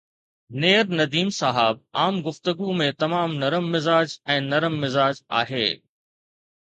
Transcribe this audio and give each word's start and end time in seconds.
نيئر 0.61 0.87
نديم 0.99 1.27
صاحب 1.39 1.83
عام 1.99 2.15
گفتگو 2.27 2.71
۾ 2.79 2.87
تمام 3.03 3.35
نرم 3.43 3.67
مزاج 3.75 4.15
۽ 4.37 4.39
نرم 4.47 4.79
مزاج 4.85 5.21
آهي 5.43 5.63